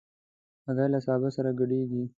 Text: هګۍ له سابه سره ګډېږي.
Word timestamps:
هګۍ 0.65 0.87
له 0.93 0.99
سابه 1.05 1.29
سره 1.35 1.49
ګډېږي. 1.59 2.03